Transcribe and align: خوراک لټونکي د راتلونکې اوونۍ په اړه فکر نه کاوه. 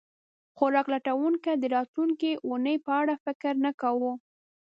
خوراک 0.55 0.87
لټونکي 0.93 1.51
د 1.57 1.63
راتلونکې 1.75 2.31
اوونۍ 2.45 2.75
په 2.85 2.91
اړه 3.01 3.15
فکر 3.25 3.53
نه 3.65 3.71
کاوه. 3.81 4.13